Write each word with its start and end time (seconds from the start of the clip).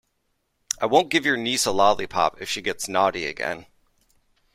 I 0.81 0.87
won't 0.87 1.11
give 1.11 1.27
your 1.27 1.37
niece 1.37 1.67
a 1.67 1.71
lollipop 1.71 2.41
if 2.41 2.49
she 2.49 2.63
gets 2.63 2.87
naughty 2.87 3.27
again. 3.27 3.67